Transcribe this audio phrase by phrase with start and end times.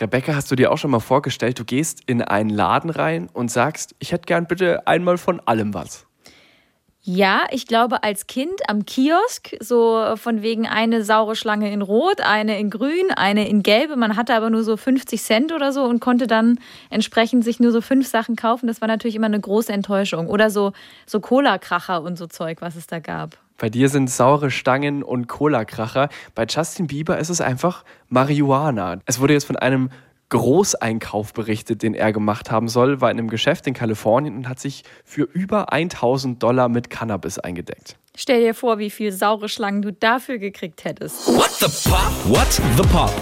[0.00, 3.50] Rebecca, hast du dir auch schon mal vorgestellt, du gehst in einen Laden rein und
[3.50, 6.06] sagst, ich hätte gern bitte einmal von allem was.
[7.02, 12.20] Ja, ich glaube als Kind am Kiosk, so von wegen eine saure Schlange in Rot,
[12.20, 13.96] eine in Grün, eine in Gelbe.
[13.96, 16.60] Man hatte aber nur so 50 Cent oder so und konnte dann
[16.90, 18.66] entsprechend sich nur so fünf Sachen kaufen.
[18.66, 20.28] Das war natürlich immer eine große Enttäuschung.
[20.28, 20.72] Oder so,
[21.06, 23.38] so Cola-Kracher und so Zeug, was es da gab.
[23.60, 26.08] Bei dir sind saure Stangen und Cola-Kracher.
[26.34, 29.00] Bei Justin Bieber ist es einfach Marihuana.
[29.04, 29.90] Es wurde jetzt von einem
[30.30, 34.60] Großeinkauf berichtet, den er gemacht haben soll, war in einem Geschäft in Kalifornien und hat
[34.60, 37.96] sich für über 1000 Dollar mit Cannabis eingedeckt.
[38.16, 41.26] Stell dir vor, wie viel saure Schlangen du dafür gekriegt hättest.
[41.26, 42.12] What the Pop?
[42.24, 43.12] What the Pop?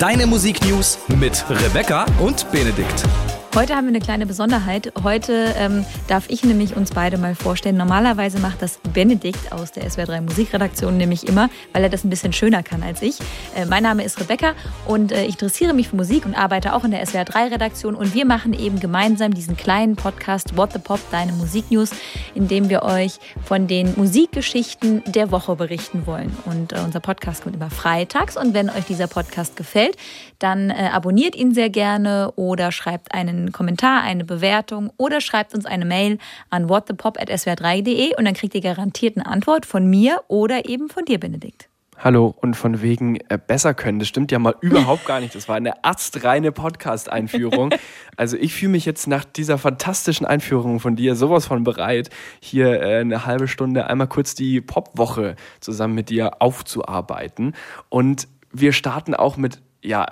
[0.00, 3.04] Deine Musiknews mit Rebecca und Benedikt.
[3.54, 4.92] Heute haben wir eine kleine Besonderheit.
[5.04, 7.76] Heute ähm, darf ich nämlich uns beide mal vorstellen.
[7.76, 12.32] Normalerweise macht das Benedikt aus der SWR3 Musikredaktion nämlich immer, weil er das ein bisschen
[12.32, 13.20] schöner kann als ich.
[13.54, 14.54] Äh, mein Name ist Rebecca
[14.86, 18.12] und äh, ich interessiere mich für Musik und arbeite auch in der SWR3 Redaktion und
[18.12, 21.90] wir machen eben gemeinsam diesen kleinen Podcast What the Pop, deine Musiknews,
[22.34, 26.36] in dem wir euch von den Musikgeschichten der Woche berichten wollen.
[26.46, 29.96] Und äh, unser Podcast kommt immer freitags und wenn euch dieser Podcast gefällt,
[30.40, 35.66] dann äh, abonniert ihn sehr gerne oder schreibt einen Kommentar, eine Bewertung oder schreibt uns
[35.66, 36.18] eine Mail
[36.50, 41.18] an whatthepop.swr3.de und dann kriegt ihr garantiert eine Antwort von mir oder eben von dir,
[41.18, 41.68] Benedikt.
[41.96, 45.34] Hallo, und von wegen äh, besser können, das stimmt ja mal überhaupt gar nicht.
[45.34, 47.74] Das war eine astreine Podcast-Einführung.
[48.16, 52.80] Also ich fühle mich jetzt nach dieser fantastischen Einführung von dir sowas von bereit, hier
[52.80, 57.54] äh, eine halbe Stunde einmal kurz die Popwoche zusammen mit dir aufzuarbeiten.
[57.88, 60.06] Und wir starten auch mit ja,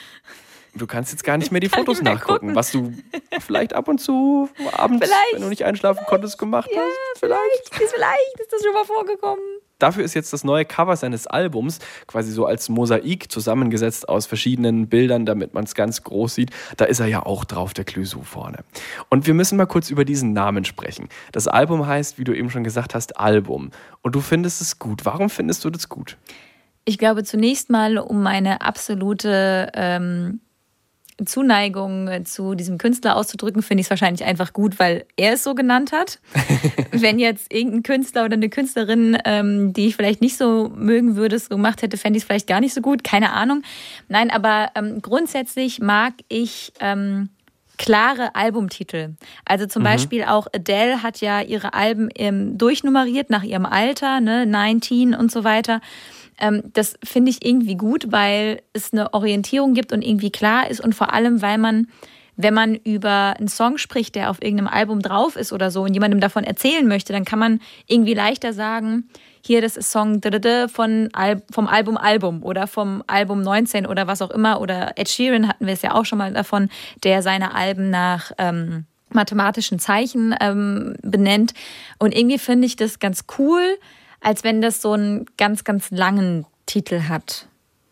[0.75, 2.55] Du kannst jetzt gar nicht mehr die Fotos nachgucken, gucken.
[2.55, 2.93] was du
[3.39, 7.19] vielleicht ab und zu abends, vielleicht, wenn du nicht einschlafen konntest, gemacht ja, hast.
[7.19, 7.69] Vielleicht.
[7.71, 9.43] Vielleicht, vielleicht ist das schon mal vorgekommen.
[9.83, 14.87] Dafür ist jetzt das neue Cover seines Albums quasi so als Mosaik zusammengesetzt aus verschiedenen
[14.87, 16.51] Bildern, damit man es ganz groß sieht.
[16.77, 18.59] Da ist er ja auch drauf, der Clouseau vorne.
[19.09, 21.09] Und wir müssen mal kurz über diesen Namen sprechen.
[21.33, 23.71] Das Album heißt, wie du eben schon gesagt hast, Album.
[24.01, 25.05] Und du findest es gut.
[25.05, 26.17] Warum findest du das gut?
[26.85, 30.39] Ich glaube zunächst mal um meine absolute ähm,
[31.25, 35.55] Zuneigung zu diesem Künstler auszudrücken, finde ich es wahrscheinlich einfach gut, weil er es so
[35.55, 36.19] genannt hat.
[36.91, 41.35] Wenn jetzt irgendein Künstler oder eine Künstlerin, ähm, die ich vielleicht nicht so mögen würde,
[41.35, 43.03] es so gemacht hätte, fände ich es vielleicht gar nicht so gut.
[43.03, 43.63] Keine Ahnung.
[44.07, 47.29] Nein, aber ähm, grundsätzlich mag ich ähm,
[47.83, 49.15] klare Albumtitel.
[49.43, 49.87] Also zum mhm.
[49.87, 55.29] Beispiel auch Adele hat ja ihre Alben ähm, durchnummeriert nach ihrem Alter, ne, 19 und
[55.29, 55.81] so weiter.
[56.39, 60.79] Ähm, das finde ich irgendwie gut, weil es eine Orientierung gibt und irgendwie klar ist
[60.79, 61.87] und vor allem, weil man
[62.35, 65.93] wenn man über einen Song spricht, der auf irgendeinem Album drauf ist oder so und
[65.93, 69.07] jemandem davon erzählen möchte, dann kann man irgendwie leichter sagen,
[69.45, 70.21] hier, das ist Song
[70.71, 71.09] von
[71.51, 74.61] vom Album Album oder vom Album 19 oder was auch immer.
[74.61, 76.69] Oder Ed Sheeran hatten wir es ja auch schon mal davon,
[77.03, 81.53] der seine Alben nach ähm, mathematischen Zeichen ähm, benennt.
[81.99, 83.77] Und irgendwie finde ich das ganz cool,
[84.21, 87.47] als wenn das so einen ganz, ganz langen Titel hat.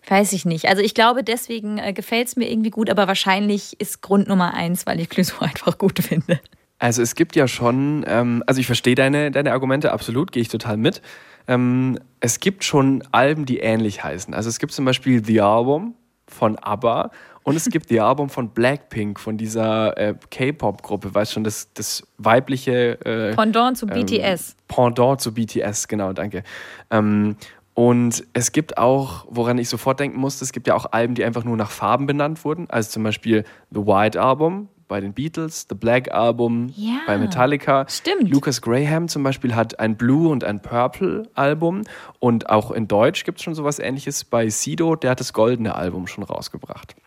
[0.08, 0.68] Weiß ich nicht.
[0.68, 4.54] Also ich glaube, deswegen äh, gefällt es mir irgendwie gut, aber wahrscheinlich ist Grund Nummer
[4.54, 6.40] eins, weil ich Clouseau einfach gut finde.
[6.80, 10.48] Also es gibt ja schon, ähm, also ich verstehe deine, deine Argumente absolut, gehe ich
[10.48, 11.02] total mit.
[11.48, 14.34] Ähm, es gibt schon Alben, die ähnlich heißen.
[14.34, 15.96] Also es gibt zum Beispiel The Album
[16.28, 17.12] von ABBA
[17.44, 22.04] und es gibt The Album von Blackpink, von dieser äh, K-Pop-Gruppe, weißt schon, das, das
[22.18, 24.56] weibliche äh, Pendant zu ähm, BTS.
[24.68, 26.44] Pendant zu BTS, genau, danke.
[26.90, 27.36] Ähm,
[27.74, 31.24] und es gibt auch, woran ich sofort denken musste, es gibt ja auch Alben, die
[31.24, 32.70] einfach nur nach Farben benannt wurden.
[32.70, 37.86] Also zum Beispiel The White Album bei den Beatles, The Black Album ja, bei Metallica.
[37.88, 38.30] Stimmt.
[38.30, 41.84] Lucas Graham zum Beispiel hat ein Blue und ein Purple Album.
[42.20, 45.76] Und auch in Deutsch gibt es schon sowas ähnliches bei Sido, der hat das goldene
[45.76, 46.98] Album schon rausgebracht.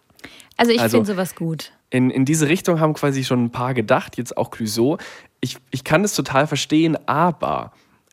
[0.57, 1.73] Also ich also, finde sowas gut.
[1.91, 4.97] In, in diese Richtung haben quasi schon ein paar gedacht, jetzt auch Clouseau.
[5.41, 7.73] Ich, ich kann das total verstehen, aber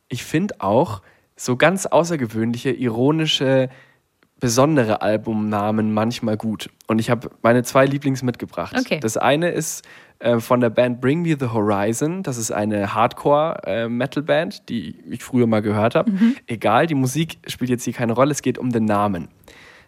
[0.10, 1.02] ich finde auch
[1.38, 3.70] so ganz außergewöhnliche, ironische,
[4.42, 6.70] besondere Albumnamen manchmal gut.
[6.88, 8.76] Und ich habe meine zwei Lieblings mitgebracht.
[8.78, 9.00] Okay.
[9.00, 9.88] Das eine ist
[10.20, 12.24] äh, von der Band Bring Me the Horizon.
[12.24, 16.12] Das ist eine Hardcore-Metal-Band, äh, die ich früher mal gehört habe.
[16.48, 19.30] Egal, die Musik spielt jetzt hier keine Rolle, es geht um den Namen.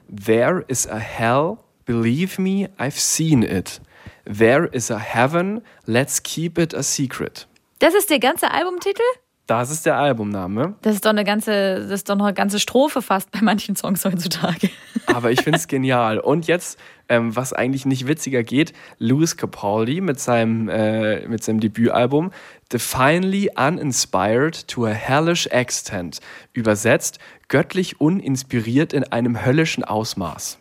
[0.07, 3.81] There is a hell, believe me, I've seen it.
[4.25, 7.47] There is a heaven, let's keep it a secret.
[7.79, 9.01] Das ist der ganze Albumtitel?
[9.45, 10.75] Das ist der Albumname.
[10.83, 14.05] Das ist doch eine ganze, das ist doch eine ganze Strophe fast bei manchen Songs
[14.05, 14.69] heutzutage.
[15.07, 16.17] Aber ich finde es genial.
[16.17, 16.79] Und jetzt,
[17.09, 22.31] ähm, was eigentlich nicht witziger geht, Louis Capaldi mit seinem, äh, mit seinem Debütalbum
[22.71, 26.21] Divinely Uninspired to a Hellish Extent.
[26.53, 27.19] Übersetzt,
[27.49, 30.57] göttlich uninspiriert in einem höllischen Ausmaß.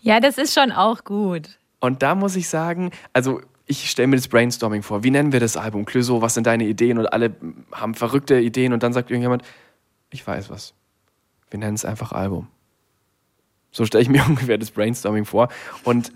[0.00, 1.58] Ja, das ist schon auch gut.
[1.80, 5.04] Und da muss ich sagen, also ich stelle mir das Brainstorming vor.
[5.04, 5.84] Wie nennen wir das Album?
[5.84, 6.98] Clouseau, was sind deine Ideen?
[6.98, 7.36] Und alle
[7.70, 9.42] haben verrückte Ideen und dann sagt irgendjemand,
[10.10, 10.74] ich weiß was.
[11.50, 12.48] Wir nennen es einfach Album.
[13.70, 15.48] So stelle ich mir ungefähr das Brainstorming vor.
[15.84, 16.12] Und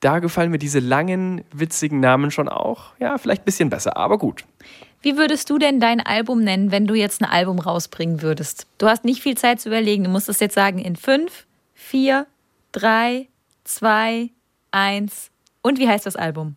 [0.00, 4.18] da gefallen mir diese langen, witzigen Namen schon auch, ja, vielleicht ein bisschen besser, aber
[4.18, 4.44] gut.
[5.00, 8.66] Wie würdest du denn dein Album nennen, wenn du jetzt ein Album rausbringen würdest?
[8.78, 10.04] Du hast nicht viel Zeit zu überlegen.
[10.04, 12.26] Du musst es jetzt sagen in fünf, vier,
[12.70, 13.28] drei,
[13.64, 14.30] zwei,
[14.70, 15.30] eins.
[15.62, 16.56] Und wie heißt das Album?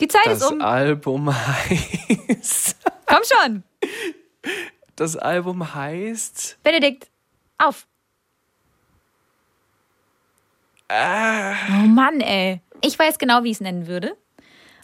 [0.00, 0.60] Die Zeit Das ist um.
[0.60, 2.76] Album heißt.
[3.06, 3.62] Komm schon.
[4.96, 6.58] Das Album heißt.
[6.62, 7.08] Benedikt,
[7.58, 7.86] auf.
[10.90, 12.60] Oh Mann, ey.
[12.82, 14.16] Ich weiß genau, wie ich es nennen würde.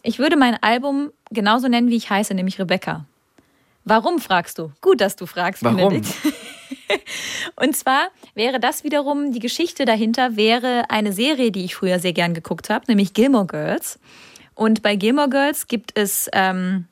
[0.03, 3.05] Ich würde mein Album genauso nennen, wie ich heiße, nämlich Rebecca.
[3.83, 4.71] Warum fragst du?
[4.81, 5.77] Gut, dass du fragst, Warum?
[5.77, 6.13] Benedikt.
[7.55, 12.13] Und zwar wäre das wiederum, die Geschichte dahinter wäre eine Serie, die ich früher sehr
[12.13, 13.99] gern geguckt habe, nämlich Gilmore Girls.
[14.57, 16.85] Und bei Gilmore Girls gibt es ähm,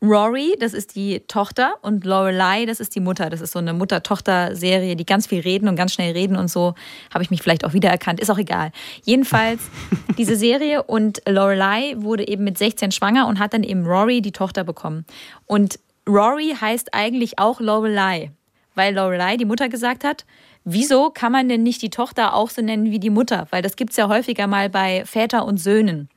[0.00, 3.30] Rory, das ist die Tochter, und Lorelei, das ist die Mutter.
[3.30, 6.74] Das ist so eine Mutter-Tochter-Serie, die ganz viel reden und ganz schnell reden und so.
[7.12, 8.70] Habe ich mich vielleicht auch wiedererkannt, ist auch egal.
[9.02, 9.60] Jedenfalls
[10.18, 14.32] diese Serie und Lorelei wurde eben mit 16 schwanger und hat dann eben Rory, die
[14.32, 15.04] Tochter, bekommen.
[15.46, 18.30] Und Rory heißt eigentlich auch Lorelei,
[18.76, 20.24] weil Lorelei, die Mutter, gesagt hat,
[20.62, 23.48] wieso kann man denn nicht die Tochter auch so nennen wie die Mutter?
[23.50, 26.08] Weil das gibt's ja häufiger mal bei Väter und Söhnen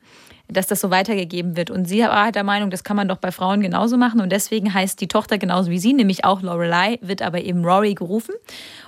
[0.48, 1.70] dass das so weitergegeben wird.
[1.70, 4.20] Und sie war halt der Meinung, das kann man doch bei Frauen genauso machen.
[4.20, 7.94] Und deswegen heißt die Tochter genauso wie sie, nämlich auch Lorelei, wird aber eben Rory
[7.94, 8.34] gerufen.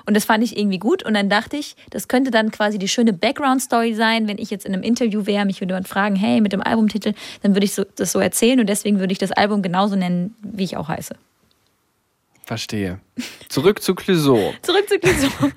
[0.07, 1.03] Und das fand ich irgendwie gut.
[1.05, 4.65] Und dann dachte ich, das könnte dann quasi die schöne Background-Story sein, wenn ich jetzt
[4.65, 7.13] in einem Interview wäre, mich würde jemand fragen, hey, mit dem Albumtitel,
[7.43, 8.61] dann würde ich so, das so erzählen.
[8.61, 11.15] Und deswegen würde ich das Album genauso nennen, wie ich auch heiße.
[12.51, 12.99] Verstehe.
[13.49, 14.53] Zurück zu Clouseau.
[14.63, 15.53] Zurück zu Clouseau.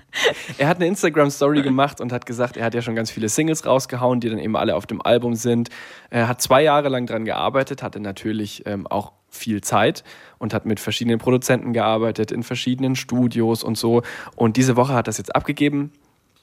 [0.59, 3.65] Er hat eine Instagram-Story gemacht und hat gesagt, er hat ja schon ganz viele Singles
[3.65, 5.69] rausgehauen, die dann eben alle auf dem Album sind.
[6.11, 10.03] Er hat zwei Jahre lang dran gearbeitet, hatte natürlich ähm, auch viel Zeit
[10.37, 14.03] und hat mit verschiedenen Produzenten gearbeitet, in verschiedenen Studios und so.
[14.35, 15.93] Und diese Woche hat das jetzt abgegeben.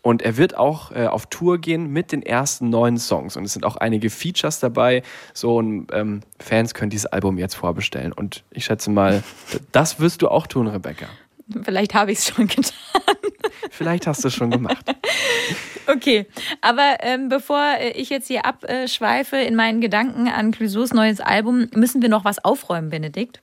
[0.02, 3.36] Und er wird auch äh, auf Tour gehen mit den ersten neuen Songs.
[3.36, 5.02] Und es sind auch einige Features dabei.
[5.34, 8.12] So, und ähm, Fans können dieses Album jetzt vorbestellen.
[8.12, 9.22] Und ich schätze mal,
[9.72, 11.06] das wirst du auch tun, Rebecca.
[11.62, 12.72] Vielleicht habe ich es schon getan.
[13.70, 14.84] Vielleicht hast du es schon gemacht.
[15.86, 16.26] Okay,
[16.60, 21.68] aber ähm, bevor äh, ich jetzt hier abschweife in meinen Gedanken an Clouseaus neues Album,
[21.74, 23.42] müssen wir noch was aufräumen, Benedikt.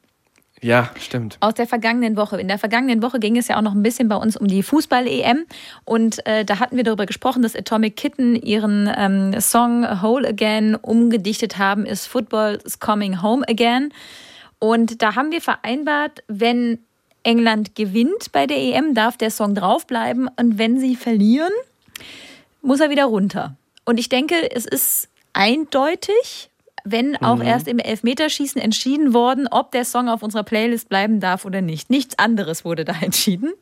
[0.62, 1.38] Ja, stimmt.
[1.40, 2.40] Aus der vergangenen Woche.
[2.42, 4.64] In der vergangenen Woche ging es ja auch noch ein bisschen bei uns um die
[4.64, 5.46] Fußball-EM.
[5.86, 10.76] Und äh, da hatten wir darüber gesprochen, dass Atomic Kitten ihren ähm, Song Whole Again
[10.76, 13.94] umgedichtet haben, ist Football is Coming Home Again.
[14.60, 16.80] Und da haben wir vereinbart, wenn
[17.22, 20.28] England gewinnt bei der EM, darf der Song draufbleiben.
[20.38, 21.54] Und wenn sie verlieren,
[22.62, 23.56] muss er wieder runter.
[23.86, 26.50] Und ich denke, es ist eindeutig,
[26.92, 31.46] wenn auch erst im Elfmeterschießen entschieden worden, ob der Song auf unserer Playlist bleiben darf
[31.46, 31.90] oder nicht.
[31.90, 33.54] Nichts anderes wurde da entschieden.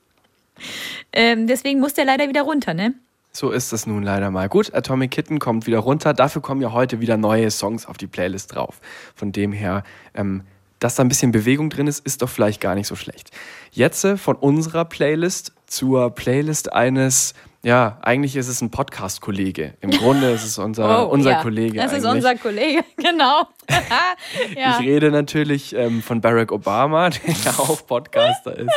[1.12, 2.94] Ähm, deswegen muss der leider wieder runter, ne?
[3.32, 4.48] So ist es nun leider mal.
[4.48, 6.14] Gut, Atomic Kitten kommt wieder runter.
[6.14, 8.80] Dafür kommen ja heute wieder neue Songs auf die Playlist drauf.
[9.14, 10.44] Von dem her, ähm,
[10.80, 13.32] dass da ein bisschen Bewegung drin ist, ist doch vielleicht gar nicht so schlecht.
[13.72, 17.34] Jetzt äh, von unserer Playlist zur Playlist eines,
[17.66, 19.74] ja, eigentlich ist es ein Podcast-Kollege.
[19.82, 21.42] Im Grunde ist es unser, Oh, unser ja.
[21.42, 21.78] Kollege.
[21.80, 22.12] Das ist eigentlich.
[22.12, 23.48] unser Kollege, genau.
[24.56, 24.78] ja.
[24.80, 28.70] Ich rede natürlich ähm, von Barack Obama, der ja auch Podcaster ist.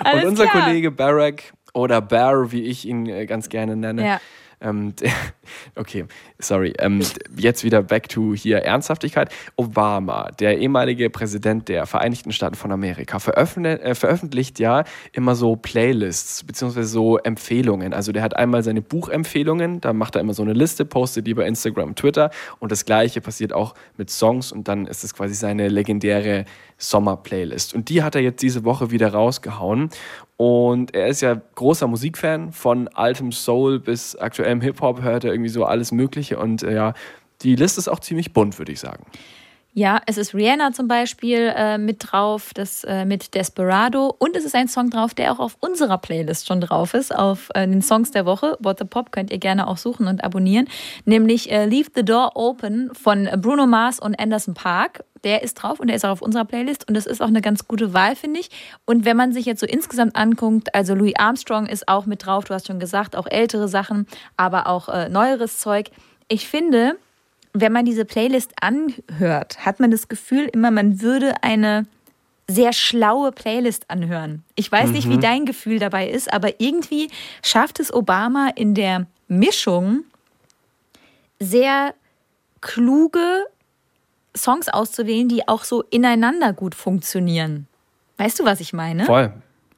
[0.00, 0.64] Alles Und unser klar.
[0.64, 4.20] Kollege Barack oder Bear, wie ich ihn äh, ganz gerne nenne, Ja.
[4.60, 4.94] Ähm,
[5.76, 6.04] okay,
[6.38, 6.72] sorry.
[6.78, 7.02] Ähm,
[7.36, 9.30] jetzt wieder back to hier Ernsthaftigkeit.
[9.56, 15.56] Obama, der ehemalige Präsident der Vereinigten Staaten von Amerika, veröffentlicht, äh, veröffentlicht ja immer so
[15.56, 17.92] Playlists beziehungsweise so Empfehlungen.
[17.94, 21.34] Also der hat einmal seine Buchempfehlungen, da macht er immer so eine Liste, postet die
[21.34, 25.34] bei Instagram Twitter und das gleiche passiert auch mit Songs und dann ist es quasi
[25.34, 26.44] seine legendäre
[26.90, 27.74] Sommer-Playlist.
[27.74, 29.90] Und die hat er jetzt diese Woche wieder rausgehauen.
[30.36, 35.50] Und er ist ja großer Musikfan, von altem Soul bis aktuellem Hip-Hop hört er irgendwie
[35.50, 36.38] so alles Mögliche.
[36.38, 36.94] Und äh, ja,
[37.42, 39.04] die Liste ist auch ziemlich bunt, würde ich sagen.
[39.76, 44.44] Ja, es ist Rihanna zum Beispiel äh, mit drauf, das äh, mit Desperado und es
[44.44, 47.82] ist ein Song drauf, der auch auf unserer Playlist schon drauf ist, auf äh, den
[47.82, 48.56] Songs der Woche.
[48.60, 50.68] What the Pop könnt ihr gerne auch suchen und abonnieren,
[51.06, 55.02] nämlich äh, Leave the Door Open von Bruno Mars und Anderson Park.
[55.24, 57.40] Der ist drauf und der ist auch auf unserer Playlist und das ist auch eine
[57.40, 58.50] ganz gute Wahl, finde ich.
[58.84, 62.44] Und wenn man sich jetzt so insgesamt anguckt, also Louis Armstrong ist auch mit drauf,
[62.44, 65.90] du hast schon gesagt, auch ältere Sachen, aber auch äh, neueres Zeug.
[66.28, 66.96] Ich finde,
[67.52, 71.86] wenn man diese Playlist anhört, hat man das Gefühl immer, man würde eine
[72.46, 74.44] sehr schlaue Playlist anhören.
[74.54, 74.92] Ich weiß mhm.
[74.92, 75.22] nicht, wie mhm.
[75.22, 77.08] dein Gefühl dabei ist, aber irgendwie
[77.42, 80.04] schafft es Obama in der Mischung
[81.40, 81.94] sehr
[82.60, 83.46] kluge
[84.36, 87.66] Songs auszuwählen, die auch so ineinander gut funktionieren.
[88.16, 89.04] Weißt du, was ich meine?
[89.04, 89.32] Voll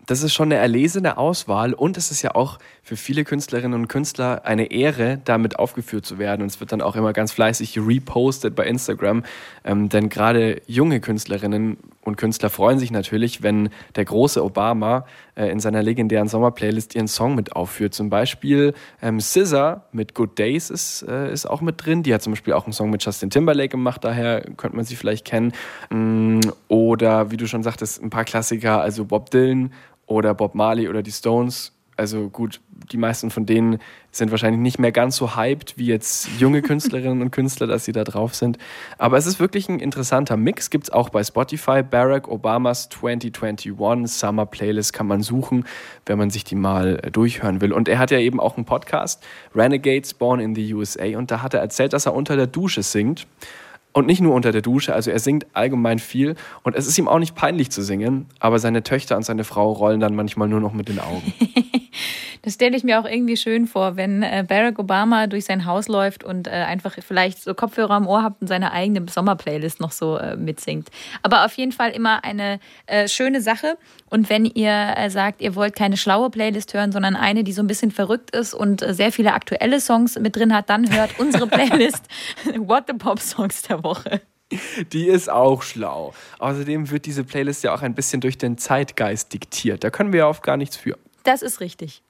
[0.06, 3.88] das ist schon eine erlesene Auswahl und es ist ja auch für viele Künstlerinnen und
[3.88, 6.42] Künstler eine Ehre, damit aufgeführt zu werden.
[6.42, 9.24] Und es wird dann auch immer ganz fleißig repostet bei Instagram.
[9.64, 15.50] Ähm, denn gerade junge Künstlerinnen und Künstler freuen sich natürlich, wenn der große Obama äh,
[15.50, 17.94] in seiner legendären Sommerplaylist ihren Song mit aufführt.
[17.94, 22.02] Zum Beispiel ähm, SZA mit Good Days ist, äh, ist auch mit drin.
[22.02, 24.96] Die hat zum Beispiel auch einen Song mit Justin Timberlake gemacht, daher könnte man sie
[24.96, 25.52] vielleicht kennen.
[25.90, 29.72] Mm, oder wie du schon sagtest, ein paar Klassiker, also Bob Dylan
[30.06, 31.75] oder Bob Marley oder die Stones.
[31.96, 32.60] Also gut,
[32.92, 33.78] die meisten von denen
[34.10, 37.92] sind wahrscheinlich nicht mehr ganz so hyped wie jetzt junge Künstlerinnen und Künstler, dass sie
[37.92, 38.58] da drauf sind.
[38.98, 40.70] Aber es ist wirklich ein interessanter Mix.
[40.70, 41.82] Gibt es auch bei Spotify.
[41.82, 43.72] Barack Obamas 2021
[44.06, 45.64] Summer Playlist kann man suchen,
[46.04, 47.72] wenn man sich die mal äh, durchhören will.
[47.72, 49.24] Und er hat ja eben auch einen Podcast,
[49.54, 51.16] Renegades Born in the USA.
[51.16, 53.26] Und da hat er erzählt, dass er unter der Dusche singt.
[53.96, 57.08] Und nicht nur unter der Dusche, also er singt allgemein viel und es ist ihm
[57.08, 60.60] auch nicht peinlich zu singen, aber seine Töchter und seine Frau rollen dann manchmal nur
[60.60, 61.32] noch mit den Augen.
[62.46, 65.88] Das stelle ich mir auch irgendwie schön vor, wenn äh, Barack Obama durch sein Haus
[65.88, 69.90] läuft und äh, einfach vielleicht so Kopfhörer am Ohr hat und seine eigene Sommerplaylist noch
[69.90, 70.88] so äh, mitsingt.
[71.24, 72.60] Aber auf jeden Fall immer eine
[73.08, 73.76] schöne Sache.
[74.10, 77.66] Und wenn ihr sagt, ihr wollt keine schlaue Playlist hören, sondern eine, die so ein
[77.66, 82.04] bisschen verrückt ist und sehr viele aktuelle Songs mit drin hat, dann hört unsere Playlist
[82.58, 84.20] What the Pop Songs der Woche.
[84.92, 86.14] Die ist auch schlau.
[86.38, 89.82] Außerdem wird diese Playlist ja auch ein bisschen durch den Zeitgeist diktiert.
[89.82, 90.96] Da können wir ja oft gar nichts für.
[91.24, 92.04] Das ist richtig.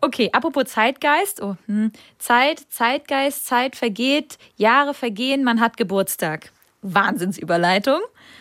[0.00, 1.42] Okay, apropos Zeitgeist.
[1.42, 1.92] Oh, hm.
[2.18, 6.50] Zeit, Zeitgeist, Zeit vergeht, Jahre vergehen, man hat Geburtstag.
[6.82, 8.00] Wahnsinnsüberleitung.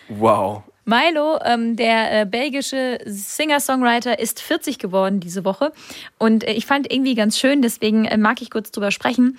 [0.10, 0.64] Wow.
[0.86, 5.72] Milo, ähm, der äh, belgische Singer-Songwriter, ist 40 geworden diese Woche.
[6.18, 9.38] Und äh, ich fand irgendwie ganz schön, deswegen äh, mag ich kurz drüber sprechen,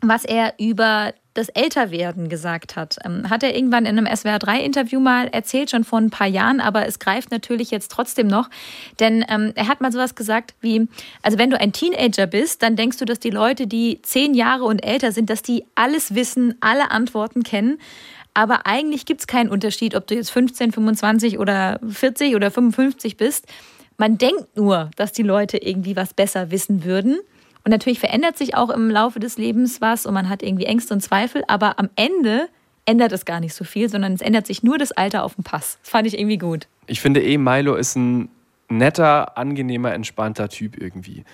[0.00, 2.96] was er über das Älterwerden gesagt hat.
[3.04, 6.86] Ähm, hat er irgendwann in einem SWR3-Interview mal erzählt, schon vor ein paar Jahren, aber
[6.86, 8.48] es greift natürlich jetzt trotzdem noch.
[9.00, 10.88] Denn ähm, er hat mal sowas gesagt wie,
[11.22, 14.64] also wenn du ein Teenager bist, dann denkst du, dass die Leute, die zehn Jahre
[14.64, 17.78] und älter sind, dass die alles wissen, alle Antworten kennen.
[18.32, 23.16] Aber eigentlich gibt es keinen Unterschied, ob du jetzt 15, 25 oder 40 oder 55
[23.16, 23.46] bist.
[23.96, 27.18] Man denkt nur, dass die Leute irgendwie was besser wissen würden.
[27.64, 30.92] Und natürlich verändert sich auch im Laufe des Lebens was und man hat irgendwie Ängste
[30.92, 32.48] und Zweifel, aber am Ende
[32.84, 35.44] ändert es gar nicht so viel, sondern es ändert sich nur das Alter auf dem
[35.44, 35.78] Pass.
[35.82, 36.66] Das fand ich irgendwie gut.
[36.86, 38.28] Ich finde eh, Milo ist ein
[38.68, 41.24] netter, angenehmer, entspannter Typ irgendwie.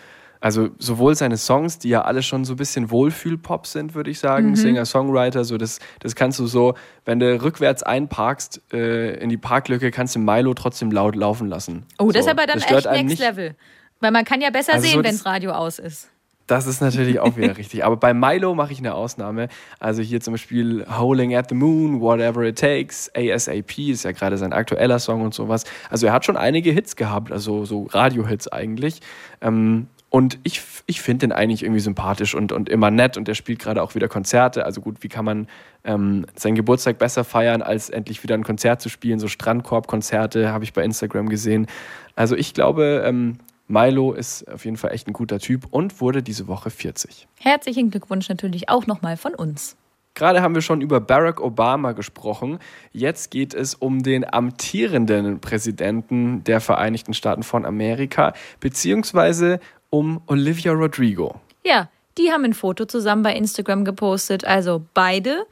[0.43, 4.21] Also sowohl seine Songs, die ja alle schon so ein bisschen Wohlfühl-Pop sind, würde ich
[4.21, 4.57] sagen, mhm.
[4.57, 9.91] Singer-Songwriter, so das, das kannst du so, wenn du rückwärts einparkst äh, in die Parklücke,
[9.91, 11.85] kannst du Milo trotzdem laut laufen lassen.
[11.99, 13.19] Oh, so, das ist aber dann echt Next nicht.
[13.21, 13.55] Level.
[14.01, 16.09] Weil man kann ja besser also sehen, so wenn das Radio aus ist.
[16.51, 17.85] Das ist natürlich auch wieder richtig.
[17.85, 19.47] Aber bei Milo mache ich eine Ausnahme.
[19.79, 24.37] Also hier zum Beispiel Howling at the Moon, Whatever It Takes, ASAP ist ja gerade
[24.37, 25.63] sein aktueller Song und sowas.
[25.91, 28.99] Also er hat schon einige Hits gehabt, also so Radio-Hits eigentlich.
[29.41, 33.37] Ähm, und ich, ich finde den eigentlich irgendwie sympathisch und, und immer nett und er
[33.37, 34.65] spielt gerade auch wieder Konzerte.
[34.65, 35.47] Also gut, wie kann man
[35.85, 39.21] ähm, seinen Geburtstag besser feiern, als endlich wieder ein Konzert zu spielen?
[39.21, 41.69] So Strandkorb-Konzerte habe ich bei Instagram gesehen.
[42.17, 43.39] Also ich glaube, ähm,
[43.71, 47.29] Milo ist auf jeden Fall echt ein guter Typ und wurde diese Woche 40.
[47.39, 49.77] Herzlichen Glückwunsch natürlich auch nochmal von uns.
[50.15, 52.59] Gerade haben wir schon über Barack Obama gesprochen.
[52.91, 60.73] Jetzt geht es um den amtierenden Präsidenten der Vereinigten Staaten von Amerika, beziehungsweise um Olivia
[60.73, 61.41] Rodrigo.
[61.65, 65.47] Ja, die haben ein Foto zusammen bei Instagram gepostet, also beide.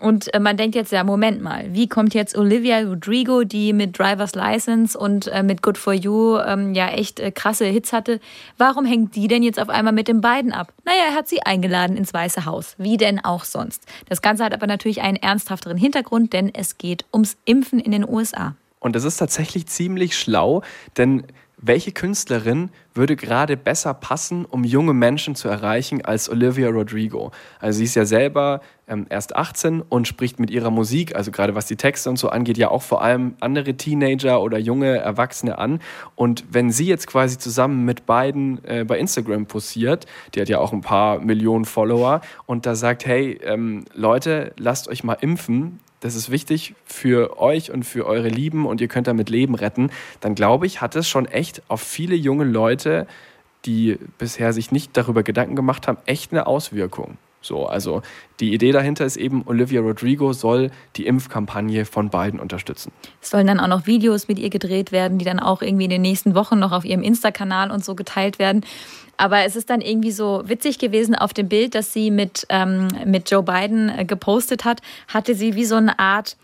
[0.00, 3.98] Und äh, man denkt jetzt, ja, Moment mal, wie kommt jetzt Olivia Rodrigo, die mit
[3.98, 8.20] Driver's License und äh, mit Good For You ähm, ja echt äh, krasse Hits hatte,
[8.58, 10.72] warum hängt die denn jetzt auf einmal mit den beiden ab?
[10.84, 12.76] Naja, er hat sie eingeladen ins Weiße Haus.
[12.78, 13.84] Wie denn auch sonst?
[14.08, 18.08] Das Ganze hat aber natürlich einen ernsthafteren Hintergrund, denn es geht ums Impfen in den
[18.08, 18.54] USA.
[18.80, 20.62] Und das ist tatsächlich ziemlich schlau,
[20.96, 21.24] denn
[21.60, 27.32] welche Künstlerin würde gerade besser passen, um junge Menschen zu erreichen, als Olivia Rodrigo?
[27.58, 31.54] Also sie ist ja selber ähm, erst 18 und spricht mit ihrer Musik, also gerade
[31.54, 35.58] was die Texte und so angeht, ja auch vor allem andere Teenager oder junge Erwachsene
[35.58, 35.80] an.
[36.14, 40.58] Und wenn sie jetzt quasi zusammen mit beiden äh, bei Instagram posiert, die hat ja
[40.58, 45.80] auch ein paar Millionen Follower, und da sagt, hey ähm, Leute, lasst euch mal impfen,
[46.00, 49.90] das ist wichtig für euch und für eure Lieben und ihr könnt damit Leben retten,
[50.20, 53.06] dann glaube ich, hat es schon echt auf viele junge Leute,
[53.64, 57.18] die bisher sich nicht darüber Gedanken gemacht haben, echt eine Auswirkung.
[57.40, 58.02] So, also
[58.40, 62.92] die Idee dahinter ist eben, Olivia Rodrigo soll die Impfkampagne von beiden unterstützen.
[63.22, 65.90] Es sollen dann auch noch Videos mit ihr gedreht werden, die dann auch irgendwie in
[65.90, 68.64] den nächsten Wochen noch auf ihrem Insta-Kanal und so geteilt werden.
[69.16, 72.88] Aber es ist dann irgendwie so witzig gewesen auf dem Bild, das sie mit, ähm,
[73.04, 76.36] mit Joe Biden äh, gepostet hat, hatte sie wie so eine Art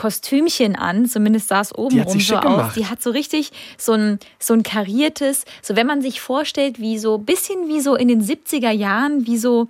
[0.00, 2.72] Kostümchen an, zumindest sah es oben rum so aus.
[2.72, 6.98] Die hat so richtig so ein, so ein kariertes, so wenn man sich vorstellt, wie
[6.98, 9.68] so bisschen wie so in den 70er Jahren, wie so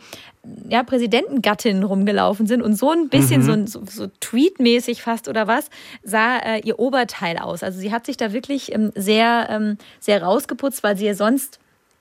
[0.68, 3.66] ja, Präsidentengattinnen rumgelaufen sind und so ein bisschen mhm.
[3.66, 5.68] so, so, so tweetmäßig fast oder was,
[6.04, 7.64] sah äh, ihr Oberteil aus.
[7.64, 11.58] Also sie hat sich da wirklich ähm, sehr, ähm, sehr rausgeputzt, weil sie ja sonst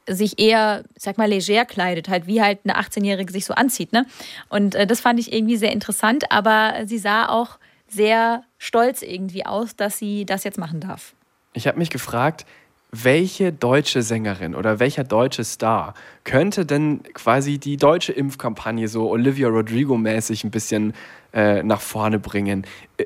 [0.08, 3.92] sich eher, sag mal, leger kleidet, halt wie halt eine 18-Jährige sich so anzieht.
[3.92, 4.06] Ne?
[4.50, 7.58] Und äh, das fand ich irgendwie sehr interessant, aber sie sah auch
[7.90, 11.14] sehr stolz irgendwie aus, dass sie das jetzt machen darf.
[11.54, 12.46] Ich habe mich gefragt,
[12.92, 15.94] welche deutsche Sängerin oder welcher deutsche Star
[16.24, 20.94] könnte denn quasi die deutsche Impfkampagne so Olivia Rodrigo-mäßig ein bisschen
[21.34, 22.66] äh, nach vorne bringen?
[22.98, 23.06] Äh,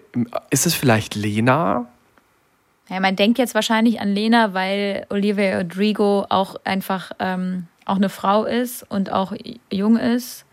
[0.49, 1.87] ist es vielleicht Lena?
[2.89, 8.09] Ja, man denkt jetzt wahrscheinlich an Lena, weil Olivia Rodrigo auch einfach ähm, auch eine
[8.09, 9.33] Frau ist und auch
[9.69, 10.45] jung ist.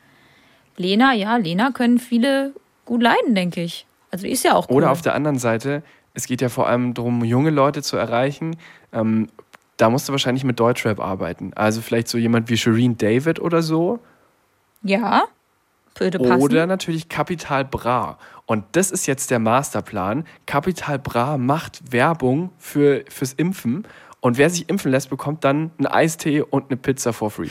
[0.77, 2.53] Lena, ja, Lena können viele
[2.85, 3.87] gut leiden, denke ich.
[4.11, 4.77] Also die ist ja auch cool.
[4.77, 5.83] Oder auf der anderen Seite,
[6.15, 8.57] es geht ja vor allem darum, junge Leute zu erreichen.
[8.93, 9.29] Ähm,
[9.77, 11.53] da musst du wahrscheinlich mit Deutschrap arbeiten.
[11.55, 14.01] Also vielleicht so jemand wie Shireen David oder so.
[14.83, 15.25] Ja,
[15.97, 16.43] würde passen.
[16.43, 18.19] Oder natürlich Capital Bra.
[18.47, 20.25] Und das ist jetzt der Masterplan.
[20.47, 23.87] Capital Bra macht Werbung für, fürs Impfen.
[24.21, 27.49] Und wer sich impfen lässt, bekommt dann einen Eistee und eine Pizza for free.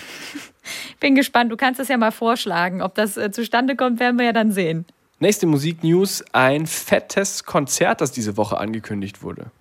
[0.99, 1.51] Bin gespannt.
[1.51, 2.81] Du kannst das ja mal vorschlagen.
[2.81, 4.85] Ob das äh, zustande kommt, werden wir ja dann sehen.
[5.19, 9.51] Nächste Musiknews: ein fettes Konzert, das diese Woche angekündigt wurde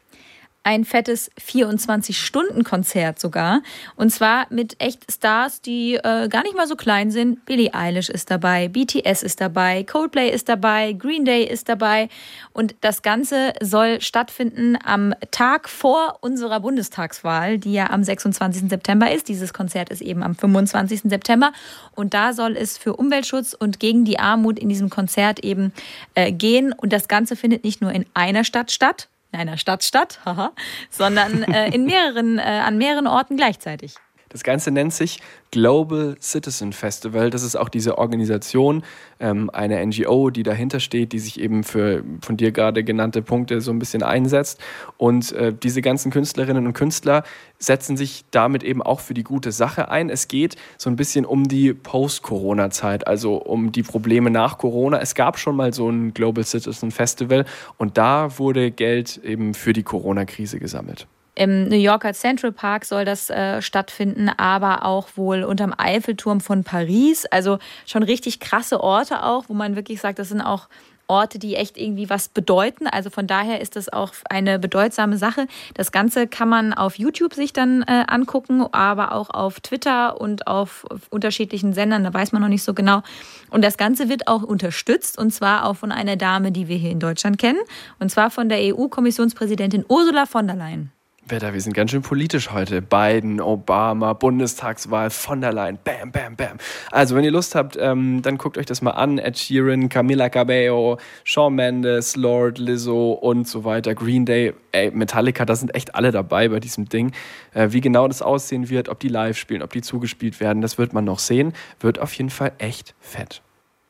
[0.68, 3.62] ein fettes 24-Stunden-Konzert sogar.
[3.96, 7.46] Und zwar mit echt Stars, die äh, gar nicht mal so klein sind.
[7.46, 12.10] Billie Eilish ist dabei, BTS ist dabei, Coldplay ist dabei, Green Day ist dabei.
[12.52, 18.68] Und das Ganze soll stattfinden am Tag vor unserer Bundestagswahl, die ja am 26.
[18.68, 19.28] September ist.
[19.28, 21.04] Dieses Konzert ist eben am 25.
[21.04, 21.52] September.
[21.94, 25.72] Und da soll es für Umweltschutz und gegen die Armut in diesem Konzert eben
[26.14, 26.74] äh, gehen.
[26.74, 30.52] Und das Ganze findet nicht nur in einer Stadt statt, in einer Stadt statt, haha,
[30.90, 33.94] sondern äh, in mehreren, äh, an mehreren Orten gleichzeitig.
[34.28, 37.30] Das Ganze nennt sich Global Citizen Festival.
[37.30, 38.82] Das ist auch diese Organisation,
[39.20, 43.60] ähm, eine NGO, die dahinter steht, die sich eben für von dir gerade genannte Punkte
[43.60, 44.60] so ein bisschen einsetzt.
[44.96, 47.24] Und äh, diese ganzen Künstlerinnen und Künstler
[47.58, 50.10] setzen sich damit eben auch für die gute Sache ein.
[50.10, 55.00] Es geht so ein bisschen um die Post-Corona-Zeit, also um die Probleme nach Corona.
[55.00, 57.44] Es gab schon mal so ein Global Citizen Festival
[57.78, 61.06] und da wurde Geld eben für die Corona-Krise gesammelt.
[61.38, 66.64] Im New Yorker Central Park soll das äh, stattfinden, aber auch wohl unterm Eiffelturm von
[66.64, 67.26] Paris.
[67.26, 70.68] Also schon richtig krasse Orte auch, wo man wirklich sagt, das sind auch
[71.06, 72.88] Orte, die echt irgendwie was bedeuten.
[72.88, 75.46] Also von daher ist das auch eine bedeutsame Sache.
[75.74, 80.48] Das Ganze kann man auf YouTube sich dann äh, angucken, aber auch auf Twitter und
[80.48, 82.02] auf, auf unterschiedlichen Sendern.
[82.02, 83.02] Da weiß man noch nicht so genau.
[83.50, 86.90] Und das Ganze wird auch unterstützt und zwar auch von einer Dame, die wir hier
[86.90, 87.60] in Deutschland kennen.
[88.00, 90.90] Und zwar von der EU-Kommissionspräsidentin Ursula von der Leyen.
[91.30, 92.80] Wetter, wir sind ganz schön politisch heute.
[92.80, 96.58] Biden, Obama, Bundestagswahl, von der Leyen, bam, bam, bam.
[96.90, 99.18] Also, wenn ihr Lust habt, ähm, dann guckt euch das mal an.
[99.18, 103.94] Ed Sheeran, Camila Cabello, Shawn Mendes, Lord, Lizzo und so weiter.
[103.94, 107.12] Green Day, ey, Metallica, da sind echt alle dabei bei diesem Ding.
[107.52, 110.78] Äh, wie genau das aussehen wird, ob die live spielen, ob die zugespielt werden, das
[110.78, 111.52] wird man noch sehen.
[111.80, 113.42] Wird auf jeden Fall echt fett.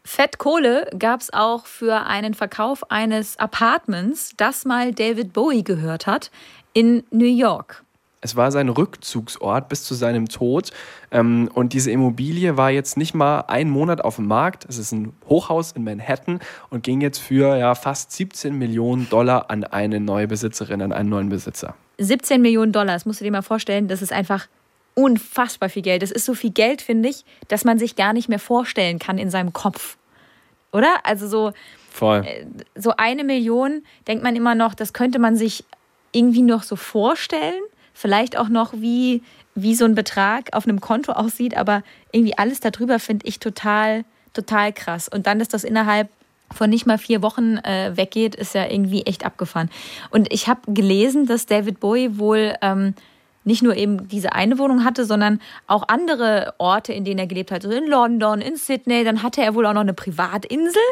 [0.08, 6.30] Fettkohle gab es auch für einen Verkauf eines Apartments, das mal David Bowie gehört hat
[6.72, 7.84] in New York.
[8.20, 10.70] Es war sein Rückzugsort bis zu seinem Tod.
[11.10, 14.66] Ähm, und diese Immobilie war jetzt nicht mal einen Monat auf dem Markt.
[14.68, 19.50] Es ist ein Hochhaus in Manhattan und ging jetzt für ja, fast 17 Millionen Dollar
[19.50, 21.74] an eine neue Besitzerin, an einen neuen Besitzer.
[21.98, 24.48] 17 Millionen Dollar, das musst du dir mal vorstellen, das ist einfach
[24.94, 26.02] unfassbar viel Geld.
[26.02, 29.18] Das ist so viel Geld, finde ich, dass man sich gar nicht mehr vorstellen kann
[29.18, 29.96] in seinem Kopf.
[30.72, 30.96] Oder?
[31.04, 31.52] Also so,
[31.90, 32.24] Voll.
[32.24, 35.64] Äh, so eine Million denkt man immer noch, das könnte man sich
[36.12, 37.60] irgendwie noch so vorstellen.
[37.94, 39.22] Vielleicht auch noch, wie,
[39.54, 44.04] wie so ein Betrag auf einem Konto aussieht, aber irgendwie alles darüber finde ich total,
[44.32, 45.08] total krass.
[45.08, 46.08] Und dann, dass das innerhalb
[46.52, 49.70] von nicht mal vier Wochen äh, weggeht, ist ja irgendwie echt abgefahren.
[50.10, 52.94] Und ich habe gelesen, dass David Bowie wohl ähm,
[53.48, 57.50] nicht nur eben diese eine Wohnung hatte, sondern auch andere Orte, in denen er gelebt
[57.50, 57.62] hat.
[57.62, 59.04] So in London, in Sydney.
[59.04, 60.82] Dann hatte er wohl auch noch eine Privatinsel.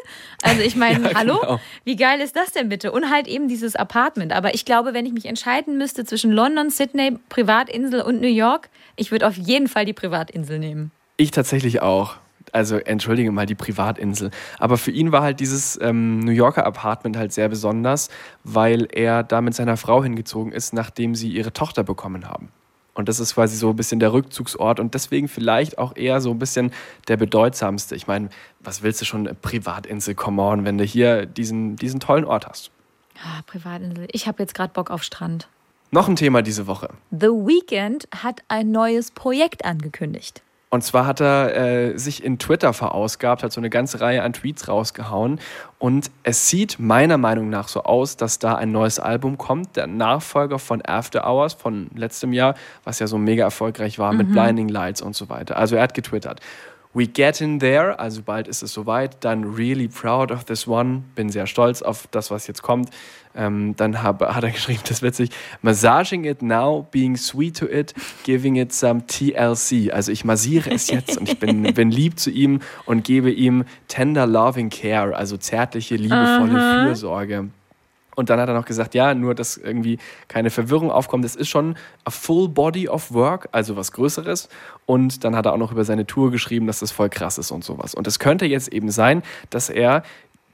[0.43, 1.39] Also ich meine, ja, hallo?
[1.39, 1.61] Genau.
[1.85, 2.91] Wie geil ist das denn bitte?
[2.91, 4.33] Und halt eben dieses Apartment.
[4.33, 8.71] Aber ich glaube, wenn ich mich entscheiden müsste zwischen London, Sydney, Privatinsel und New York,
[8.97, 10.91] ich würde auf jeden Fall die Privatinsel nehmen.
[11.19, 12.17] Ich tatsächlich auch
[12.55, 14.31] also entschuldige mal, die Privatinsel.
[14.59, 18.09] Aber für ihn war halt dieses ähm, New Yorker Apartment halt sehr besonders,
[18.45, 22.51] weil er da mit seiner Frau hingezogen ist, nachdem sie ihre Tochter bekommen haben.
[22.97, 26.31] Und das ist quasi so ein bisschen der Rückzugsort und deswegen vielleicht auch eher so
[26.31, 26.73] ein bisschen
[27.09, 27.95] der bedeutsamste.
[27.95, 28.31] Ich meine,
[28.61, 32.71] was willst du schon, Privatinsel, come on, wenn du hier diesen, diesen tollen Ort hast.
[33.23, 34.09] Ah, Privatinsel.
[34.13, 35.49] Ich habe jetzt gerade Bock auf Strand.
[35.91, 36.89] Noch ein Thema diese Woche.
[37.11, 40.43] The Weeknd hat ein neues Projekt angekündigt.
[40.69, 44.33] Und zwar hat er äh, sich in Twitter verausgabt, hat so eine ganze Reihe an
[44.33, 45.39] Tweets rausgehauen.
[45.79, 49.87] Und es sieht meiner Meinung nach so aus, dass da ein neues Album kommt, der
[49.87, 54.19] Nachfolger von After Hours von letztem Jahr, was ja so mega erfolgreich war mhm.
[54.19, 55.57] mit Blinding Lights und so weiter.
[55.57, 56.41] Also er hat getwittert.
[56.97, 59.23] We get in there, also bald ist es soweit.
[59.23, 62.89] Dann really proud of this one, bin sehr stolz auf das, was jetzt kommt.
[63.35, 65.31] Ähm, dann hab, hat er geschrieben, das ist witzig,
[65.61, 67.93] massaging it now, being sweet to it,
[68.25, 69.93] giving it some TLC.
[69.93, 73.67] Also ich massiere es jetzt und ich bin, bin lieb zu ihm und gebe ihm
[73.89, 76.85] tender loving care, also zärtliche, liebevolle Aha.
[76.87, 77.51] Fürsorge.
[78.17, 81.25] Und dann hat er noch gesagt, ja, nur dass irgendwie keine Verwirrung aufkommt.
[81.25, 84.49] Das ist schon a full body of work, also was Größeres.
[84.87, 87.53] Und dann hat er auch noch über seine Tour geschrieben, dass das voll krass ist
[87.53, 87.95] und sowas.
[87.95, 90.03] Und es könnte jetzt eben sein, dass er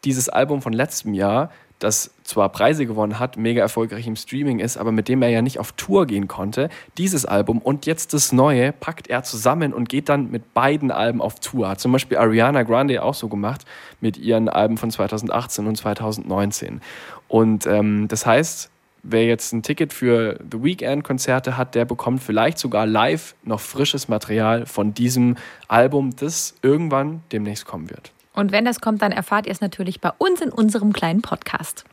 [0.04, 1.50] dieses Album von letztem Jahr
[1.82, 5.42] das zwar Preise gewonnen hat, mega erfolgreich im Streaming ist, aber mit dem er ja
[5.42, 9.88] nicht auf Tour gehen konnte, dieses Album und jetzt das neue packt er zusammen und
[9.88, 11.68] geht dann mit beiden Alben auf Tour.
[11.68, 13.64] Hat zum Beispiel Ariana Grande auch so gemacht
[14.00, 16.80] mit ihren Alben von 2018 und 2019.
[17.28, 18.70] Und ähm, das heißt,
[19.02, 24.08] wer jetzt ein Ticket für The Weekend-Konzerte hat, der bekommt vielleicht sogar live noch frisches
[24.08, 25.36] Material von diesem
[25.68, 28.12] Album, das irgendwann demnächst kommen wird.
[28.34, 31.84] Und wenn das kommt, dann erfahrt ihr es natürlich bei uns in unserem kleinen Podcast.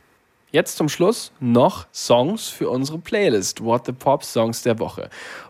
[0.52, 5.08] Jetzt zum Schluss noch Songs für unsere Playlist What the Pop Songs der Woche.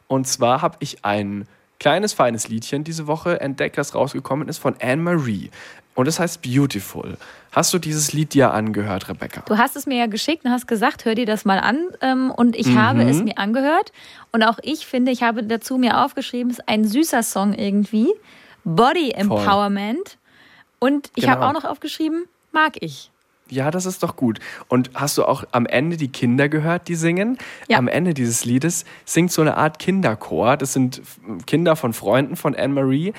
[0.09, 1.46] Und zwar habe ich ein
[1.79, 5.50] kleines, feines Liedchen diese Woche entdeckt, das rausgekommen ist von Anne-Marie.
[5.94, 7.16] Und es heißt Beautiful.
[7.53, 9.42] Hast du dieses Lied dir angehört, Rebecca?
[9.46, 11.79] Du hast es mir ja geschickt und hast gesagt, hör dir das mal an.
[12.00, 12.81] Ähm, und ich mhm.
[12.81, 13.92] habe es mir angehört.
[14.31, 18.09] Und auch ich finde, ich habe dazu mir aufgeschrieben, es ist ein süßer Song irgendwie.
[18.64, 19.96] Body Empowerment.
[19.96, 20.19] Voll.
[20.81, 21.37] Und ich genau.
[21.37, 23.12] habe auch noch aufgeschrieben, mag ich.
[23.51, 24.38] Ja, das ist doch gut.
[24.69, 27.37] Und hast du auch am Ende die Kinder gehört, die singen?
[27.69, 27.79] Ja.
[27.79, 30.57] Am Ende dieses Liedes singt so eine Art Kinderchor.
[30.57, 31.03] Das sind
[31.47, 33.12] Kinder von Freunden von Anne-Marie.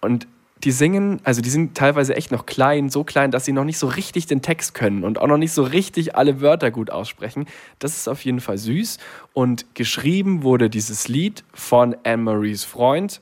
[0.00, 0.26] Und
[0.64, 3.78] die singen, also die sind teilweise echt noch klein, so klein, dass sie noch nicht
[3.78, 7.46] so richtig den Text können und auch noch nicht so richtig alle Wörter gut aussprechen.
[7.78, 8.98] Das ist auf jeden Fall süß.
[9.32, 13.20] Und geschrieben wurde dieses Lied von Anne-Maries Freund,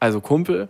[0.00, 0.68] also Kumpel,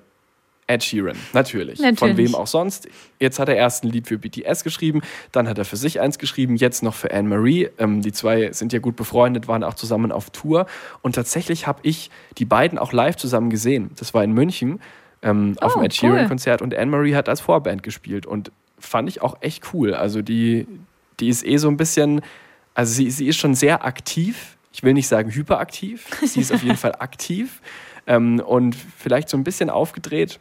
[0.69, 1.79] Ed Sheeran, natürlich.
[1.79, 1.99] natürlich.
[1.99, 2.89] Von wem auch sonst.
[3.21, 5.01] Jetzt hat er erst ein Lied für BTS geschrieben,
[5.31, 7.69] dann hat er für sich eins geschrieben, jetzt noch für Anne-Marie.
[7.79, 10.67] Ähm, die zwei sind ja gut befreundet, waren auch zusammen auf Tour.
[11.03, 13.91] Und tatsächlich habe ich die beiden auch live zusammen gesehen.
[13.97, 14.81] Das war in München
[15.23, 18.27] ähm, auf oh, dem Ed Sheeran-Konzert und Anne-Marie hat als Vorband gespielt.
[18.27, 19.95] Und fand ich auch echt cool.
[19.95, 20.67] Also die,
[21.21, 22.23] die ist eh so ein bisschen,
[22.75, 24.57] also sie, sie ist schon sehr aktiv.
[24.73, 26.07] Ich will nicht sagen hyperaktiv.
[26.25, 27.61] Sie ist auf jeden Fall aktiv.
[28.07, 30.39] Ähm, und vielleicht so ein bisschen aufgedreht.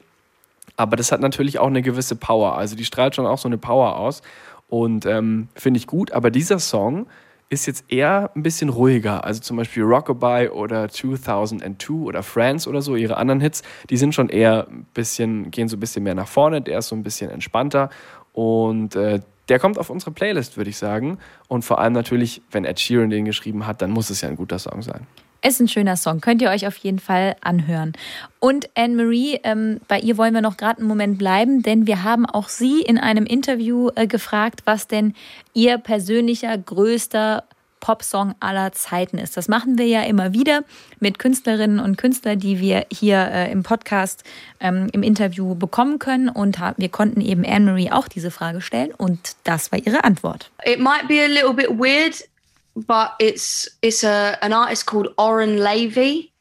[0.77, 2.57] Aber das hat natürlich auch eine gewisse Power.
[2.57, 4.21] Also die strahlt schon auch so eine Power aus.
[4.67, 6.11] Und ähm, finde ich gut.
[6.11, 7.07] Aber dieser Song
[7.49, 9.23] ist jetzt eher ein bisschen ruhiger.
[9.23, 14.15] Also zum Beispiel Rockabye oder 2002 oder France oder so, ihre anderen Hits, die sind
[14.15, 16.61] schon eher ein bisschen, gehen so ein bisschen mehr nach vorne.
[16.61, 17.89] Der ist so ein bisschen entspannter.
[18.33, 21.19] Und äh, der kommt auf unsere Playlist, würde ich sagen.
[21.47, 24.35] Und vor allem natürlich, wenn Ed Sheeran den geschrieben hat, dann muss es ja ein
[24.35, 25.05] guter Song sein.
[25.45, 27.93] Ist ein schöner Song, könnt ihr euch auf jeden Fall anhören.
[28.39, 32.25] Und Anne-Marie, ähm, bei ihr wollen wir noch gerade einen Moment bleiben, denn wir haben
[32.25, 35.13] auch sie in einem Interview äh, gefragt, was denn
[35.53, 37.43] ihr persönlicher größter
[37.79, 39.37] Popsong aller Zeiten ist.
[39.37, 40.63] Das machen wir ja immer wieder
[40.99, 44.23] mit Künstlerinnen und Künstlern, die wir hier äh, im Podcast
[44.59, 46.27] ähm, im Interview bekommen können.
[46.27, 50.49] Und wir konnten eben Anne-Marie auch diese Frage stellen und das war ihre Antwort.
[50.65, 52.27] It might be a little bit weird,
[52.75, 56.33] but it's it's a an artist called Oren Levy,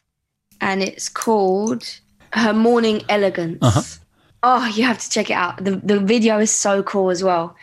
[0.60, 2.00] and it's called
[2.32, 3.58] Her Morning Elegance.
[3.62, 3.98] Uh -huh.
[4.42, 5.64] Oh, you have to check it out.
[5.64, 7.54] The the video is so cool as well.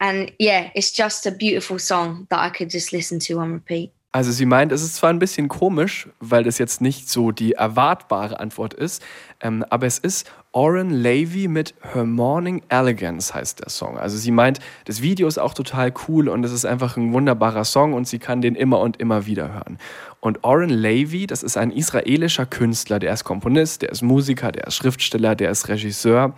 [0.00, 3.92] And yeah, it's just a beautiful song that I could just listen to on repeat.
[4.12, 7.52] Also sie meint, es ist zwar ein bisschen komisch, weil das jetzt nicht so die
[7.52, 9.04] erwartbare Antwort ist,
[9.40, 13.98] ähm, aber es ist Oren Levy mit Her Morning Elegance heißt der Song.
[13.98, 17.64] Also sie meint, das Video ist auch total cool und es ist einfach ein wunderbarer
[17.64, 19.78] Song und sie kann den immer und immer wieder hören.
[20.18, 24.66] Und Oren Levy, das ist ein israelischer Künstler, der ist Komponist, der ist Musiker, der
[24.66, 26.34] ist Schriftsteller, der ist Regisseur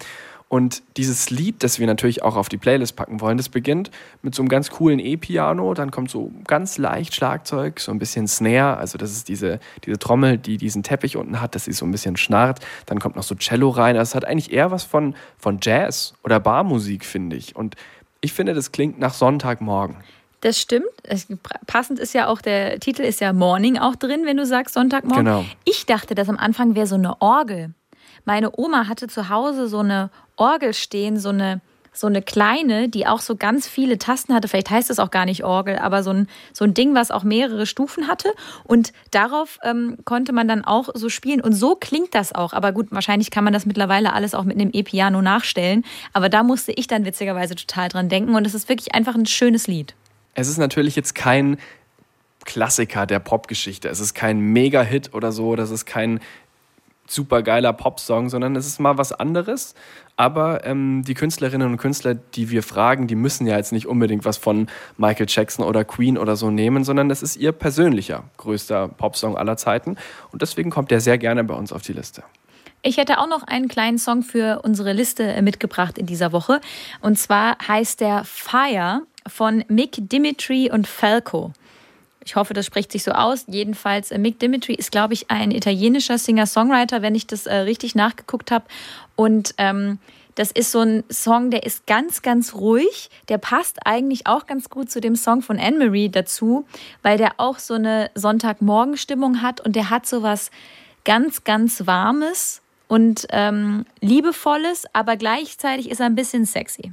[0.52, 4.34] und dieses Lied, das wir natürlich auch auf die Playlist packen wollen, das beginnt mit
[4.34, 8.76] so einem ganz coolen E-Piano, dann kommt so ganz leicht Schlagzeug, so ein bisschen Snare,
[8.76, 11.90] also das ist diese, diese Trommel, die diesen Teppich unten hat, dass sie so ein
[11.90, 15.14] bisschen schnarrt, dann kommt noch so Cello rein, also es hat eigentlich eher was von,
[15.38, 17.56] von Jazz oder Barmusik, finde ich.
[17.56, 17.76] Und
[18.20, 19.96] ich finde, das klingt nach Sonntagmorgen.
[20.42, 20.84] Das stimmt.
[21.66, 25.24] Passend ist ja auch der Titel ist ja Morning auch drin, wenn du sagst Sonntagmorgen.
[25.24, 25.44] Genau.
[25.64, 27.72] Ich dachte, dass am Anfang wäre so eine Orgel.
[28.24, 31.60] Meine Oma hatte zu Hause so eine Orgel stehen, so eine,
[31.92, 34.48] so eine kleine, die auch so ganz viele Tasten hatte.
[34.48, 37.22] Vielleicht heißt es auch gar nicht Orgel, aber so ein, so ein Ding, was auch
[37.22, 38.32] mehrere Stufen hatte.
[38.64, 41.40] Und darauf ähm, konnte man dann auch so spielen.
[41.40, 42.52] Und so klingt das auch.
[42.52, 45.84] Aber gut, wahrscheinlich kann man das mittlerweile alles auch mit einem E-Piano nachstellen.
[46.12, 48.34] Aber da musste ich dann witzigerweise total dran denken.
[48.34, 49.94] Und es ist wirklich einfach ein schönes Lied.
[50.34, 51.58] Es ist natürlich jetzt kein
[52.44, 53.88] Klassiker der Popgeschichte.
[53.88, 55.56] Es ist kein Mega-Hit oder so.
[55.56, 56.20] Das ist kein
[57.06, 59.74] super geiler Popsong, sondern es ist mal was anderes.
[60.16, 64.24] Aber ähm, die Künstlerinnen und Künstler, die wir fragen, die müssen ja jetzt nicht unbedingt
[64.24, 68.88] was von Michael Jackson oder Queen oder so nehmen, sondern es ist ihr persönlicher größter
[68.88, 69.96] Popsong aller Zeiten.
[70.30, 72.22] Und deswegen kommt der sehr gerne bei uns auf die Liste.
[72.84, 76.60] Ich hätte auch noch einen kleinen Song für unsere Liste äh, mitgebracht in dieser Woche.
[77.00, 81.52] Und zwar heißt der Fire von Mick Dimitri und Falco.
[82.24, 83.44] Ich hoffe, das spricht sich so aus.
[83.48, 87.94] Jedenfalls, äh, Mick Dimitri ist, glaube ich, ein italienischer Singer-Songwriter, wenn ich das äh, richtig
[87.94, 88.64] nachgeguckt habe.
[89.16, 89.98] Und ähm,
[90.34, 93.10] das ist so ein Song, der ist ganz, ganz ruhig.
[93.28, 96.64] Der passt eigentlich auch ganz gut zu dem Song von Anne-Marie dazu,
[97.02, 100.50] weil der auch so eine Sonntagmorgenstimmung hat und der hat so was
[101.04, 106.92] ganz, ganz Warmes und ähm, Liebevolles, aber gleichzeitig ist er ein bisschen sexy.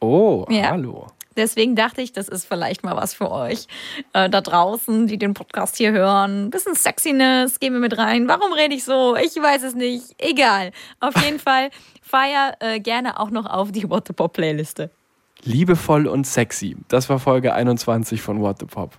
[0.00, 0.70] Oh, ja.
[0.70, 1.06] hallo.
[1.36, 3.66] Deswegen dachte ich, das ist vielleicht mal was für euch
[4.12, 6.50] äh, da draußen, die den Podcast hier hören.
[6.50, 8.28] bisschen Sexiness, gehen wir mit rein.
[8.28, 9.16] Warum rede ich so?
[9.16, 10.14] Ich weiß es nicht.
[10.18, 10.72] Egal.
[11.00, 11.70] Auf jeden Fall
[12.02, 14.90] feier äh, gerne auch noch auf die What the Pop Playliste.
[15.42, 16.76] Liebevoll und sexy.
[16.88, 18.96] Das war Folge 21 von What the Pop.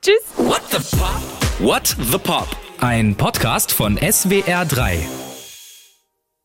[0.00, 0.22] Tschüss.
[0.36, 1.20] What the Pop?
[1.58, 2.48] What the Pop?
[2.80, 5.29] Ein Podcast von SWR3.